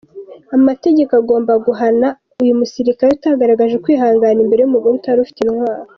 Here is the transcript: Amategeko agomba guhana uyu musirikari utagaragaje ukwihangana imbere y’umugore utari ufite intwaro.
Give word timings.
Amategeko 0.57 1.11
agomba 1.21 1.53
guhana 1.65 2.07
uyu 2.43 2.57
musirikari 2.59 3.11
utagaragaje 3.13 3.73
ukwihangana 3.75 4.39
imbere 4.43 4.61
y’umugore 4.61 4.93
utari 4.95 5.19
ufite 5.21 5.39
intwaro. 5.43 5.83